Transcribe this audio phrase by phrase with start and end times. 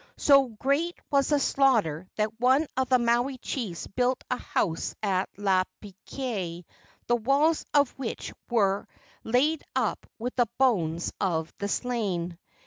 [0.17, 5.29] So great was the slaughter that one of the Maui chiefs built a house at
[5.37, 6.63] Lapakea,
[7.05, 8.87] the walls of which were
[9.23, 12.39] laid up with the bones of the slain.